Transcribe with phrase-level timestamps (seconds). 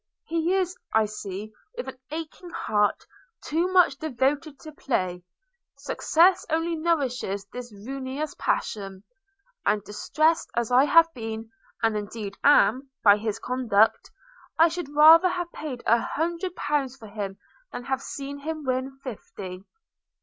[0.25, 3.05] He is, I see with an aching heart,
[3.43, 5.23] too much devoted to play–
[5.77, 9.03] Success only nourishes this ruinous passion–
[9.67, 11.51] and distressed as I have been,
[11.83, 14.09] and indeed am, by his conduct,
[14.57, 17.37] I should rather have paid an hundred pounds for him
[17.71, 19.65] than have seen him win fifty.'